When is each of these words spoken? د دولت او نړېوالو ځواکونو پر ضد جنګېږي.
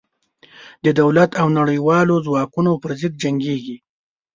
د 0.85 0.87
دولت 0.99 1.31
او 1.41 1.47
نړېوالو 1.59 2.15
ځواکونو 2.27 2.71
پر 2.83 2.91
ضد 2.99 3.13
جنګېږي. 3.23 3.77